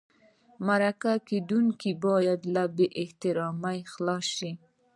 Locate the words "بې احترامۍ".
2.75-3.79